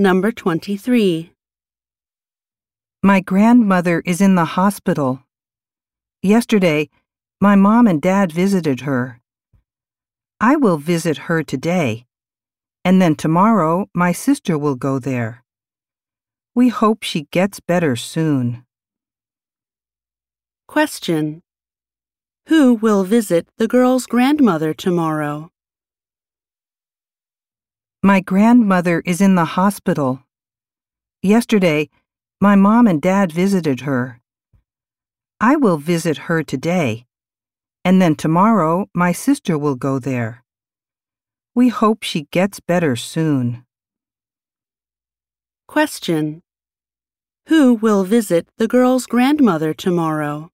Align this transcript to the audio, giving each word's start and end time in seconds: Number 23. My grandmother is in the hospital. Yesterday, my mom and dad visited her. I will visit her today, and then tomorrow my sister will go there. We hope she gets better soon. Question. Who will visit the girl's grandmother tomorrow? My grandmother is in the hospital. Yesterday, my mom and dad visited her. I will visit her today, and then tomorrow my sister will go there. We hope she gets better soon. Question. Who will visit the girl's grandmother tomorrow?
Number 0.00 0.32
23. 0.32 1.30
My 3.02 3.20
grandmother 3.20 4.02
is 4.06 4.22
in 4.22 4.34
the 4.34 4.56
hospital. 4.56 5.24
Yesterday, 6.22 6.88
my 7.38 7.54
mom 7.54 7.86
and 7.86 8.00
dad 8.00 8.32
visited 8.32 8.80
her. 8.88 9.20
I 10.40 10.56
will 10.56 10.78
visit 10.78 11.28
her 11.28 11.42
today, 11.42 12.06
and 12.82 13.02
then 13.02 13.14
tomorrow 13.14 13.90
my 13.92 14.12
sister 14.12 14.56
will 14.56 14.74
go 14.74 14.98
there. 14.98 15.44
We 16.54 16.70
hope 16.70 17.02
she 17.02 17.28
gets 17.30 17.60
better 17.60 17.94
soon. 17.94 18.64
Question. 20.66 21.42
Who 22.46 22.72
will 22.72 23.04
visit 23.04 23.48
the 23.58 23.68
girl's 23.68 24.06
grandmother 24.06 24.72
tomorrow? 24.72 25.50
My 28.02 28.20
grandmother 28.20 29.02
is 29.04 29.20
in 29.20 29.34
the 29.34 29.44
hospital. 29.44 30.22
Yesterday, 31.22 31.90
my 32.40 32.56
mom 32.56 32.86
and 32.86 33.02
dad 33.02 33.30
visited 33.30 33.80
her. 33.80 34.22
I 35.38 35.56
will 35.56 35.76
visit 35.76 36.16
her 36.16 36.42
today, 36.42 37.04
and 37.84 38.00
then 38.00 38.14
tomorrow 38.14 38.86
my 38.94 39.12
sister 39.12 39.58
will 39.58 39.74
go 39.74 39.98
there. 39.98 40.42
We 41.54 41.68
hope 41.68 42.02
she 42.02 42.22
gets 42.30 42.58
better 42.58 42.96
soon. 42.96 43.66
Question. 45.68 46.40
Who 47.48 47.74
will 47.74 48.04
visit 48.04 48.48
the 48.56 48.66
girl's 48.66 49.04
grandmother 49.04 49.74
tomorrow? 49.74 50.50